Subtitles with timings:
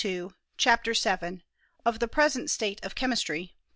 [0.01, 1.45] 309 CHAPTER VII.
[1.85, 3.53] or THE PRESEMT STATE OF CHEMISTRY.